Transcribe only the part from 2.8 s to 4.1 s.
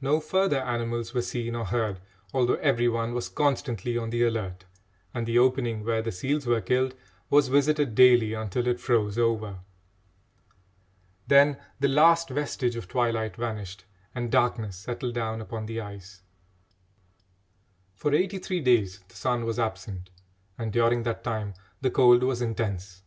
one was constantly on